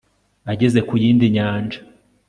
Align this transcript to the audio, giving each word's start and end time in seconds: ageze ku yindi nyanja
ageze 0.51 0.79
ku 0.87 0.93
yindi 1.03 1.25
nyanja 1.35 1.79